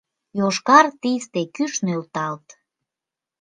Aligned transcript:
Йошкар 0.37 0.85
тисте, 1.01 1.41
кӱш 1.55 1.73
нӧлталт 1.85 2.47